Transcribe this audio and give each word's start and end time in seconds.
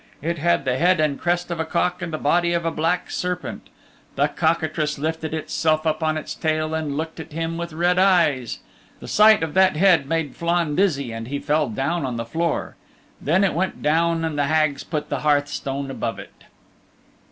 It 0.19 0.39
had 0.39 0.65
the 0.65 0.79
head 0.79 0.99
and 0.99 1.19
crest 1.19 1.51
of 1.51 1.59
a 1.59 1.63
cock 1.63 2.01
and 2.01 2.11
the 2.11 2.17
body 2.17 2.53
of 2.53 2.65
a 2.65 2.71
black 2.71 3.11
serpent. 3.11 3.69
The 4.15 4.29
cockatrice 4.29 4.97
lifted 4.97 5.31
itself 5.31 5.85
up 5.85 6.01
on 6.01 6.17
its 6.17 6.33
tail 6.33 6.73
and 6.73 6.97
looked 6.97 7.19
at 7.19 7.33
him 7.33 7.55
with 7.55 7.71
red 7.71 7.99
eyes. 7.99 8.57
The 8.99 9.07
sight 9.07 9.43
of 9.43 9.53
that 9.53 9.75
head 9.75 10.09
made 10.09 10.35
Flann 10.35 10.75
dizzy 10.75 11.11
and 11.11 11.27
he 11.27 11.37
fell 11.37 11.69
down 11.69 12.03
on 12.03 12.17
the 12.17 12.25
floor. 12.25 12.77
Then 13.21 13.43
it 13.43 13.53
went 13.53 13.83
down 13.83 14.25
and 14.25 14.39
the 14.39 14.45
Hags 14.47 14.83
put 14.83 15.09
the 15.09 15.19
hearthstone 15.19 15.91
above 15.91 16.17
it. 16.17 16.45